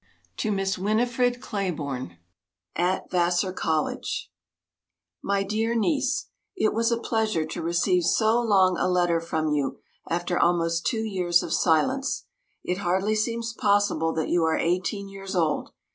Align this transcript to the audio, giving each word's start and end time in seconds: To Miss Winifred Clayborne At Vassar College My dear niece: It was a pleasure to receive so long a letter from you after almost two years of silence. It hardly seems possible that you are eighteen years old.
To 0.37 0.51
Miss 0.51 0.79
Winifred 0.79 1.39
Clayborne 1.41 2.17
At 2.75 3.11
Vassar 3.11 3.53
College 3.53 4.31
My 5.21 5.43
dear 5.43 5.75
niece: 5.75 6.29
It 6.55 6.73
was 6.73 6.91
a 6.91 6.97
pleasure 6.97 7.45
to 7.45 7.61
receive 7.61 8.01
so 8.05 8.41
long 8.41 8.77
a 8.79 8.89
letter 8.89 9.21
from 9.21 9.49
you 9.51 9.77
after 10.09 10.39
almost 10.39 10.87
two 10.87 11.03
years 11.03 11.43
of 11.43 11.53
silence. 11.53 12.25
It 12.63 12.79
hardly 12.79 13.13
seems 13.13 13.53
possible 13.53 14.11
that 14.13 14.29
you 14.29 14.43
are 14.43 14.57
eighteen 14.57 15.07
years 15.07 15.35
old. 15.35 15.69